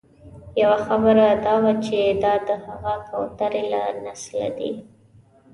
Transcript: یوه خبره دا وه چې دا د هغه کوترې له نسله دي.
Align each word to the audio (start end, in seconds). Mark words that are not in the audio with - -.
یوه 0.61 0.77
خبره 0.85 1.27
دا 1.45 1.53
وه 1.63 1.73
چې 1.85 1.99
دا 2.23 2.33
د 2.47 2.49
هغه 2.65 2.93
کوترې 3.09 3.63
له 3.71 3.81
نسله 4.05 4.49
دي. 4.57 4.71